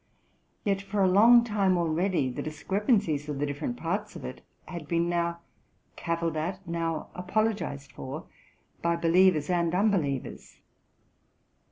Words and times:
Yet 0.65 0.81
for 0.81 1.03
a 1.03 1.07
long 1.07 1.43
time 1.43 1.77
already 1.77 2.27
the 2.27 2.41
discrepancies 2.41 3.29
of 3.29 3.37
the 3.37 3.45
different 3.45 3.77
parts 3.77 4.15
of 4.15 4.25
it 4.25 4.41
had 4.67 4.87
been 4.87 5.07
now 5.09 5.41
cavilled 5.95 6.37
at, 6.37 6.67
now 6.67 7.09
apologized 7.13 7.91
for, 7.91 8.25
by 8.81 8.95
believers 8.95 9.47
and 9.47 9.75
unbelievers. 9.75 10.57